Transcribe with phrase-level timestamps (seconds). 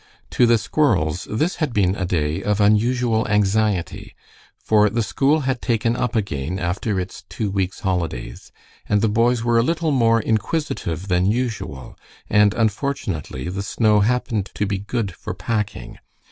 [0.31, 4.15] To the squirrels this had been a day of unusual anxiety,
[4.57, 8.51] for the school had taken up again after its two weeks' holidays,
[8.89, 11.99] and the boys were a little more inquisitive than usual,
[12.31, 15.99] and unfortunately, the snow happened to be good for packing.